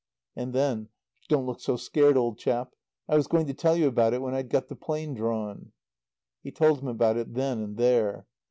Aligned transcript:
And 0.35 0.51
then: 0.51 0.89
"Don't 1.29 1.45
look 1.45 1.59
so 1.59 1.77
scared, 1.77 2.17
old 2.17 2.39
chap. 2.39 2.73
I 3.07 3.15
was 3.15 3.27
going 3.27 3.45
to 3.45 3.53
tell 3.53 3.75
you 3.75 3.85
about 3.87 4.15
it 4.15 4.21
when 4.23 4.33
I'd 4.33 4.49
got 4.49 4.67
the 4.67 4.75
plans 4.75 5.17
drawn." 5.17 5.73
He 6.41 6.49
told 6.49 6.79
him 6.81 6.87
about 6.87 7.17
it 7.17 7.35
then 7.35 7.59
and 7.59 7.77
there. 7.77 8.25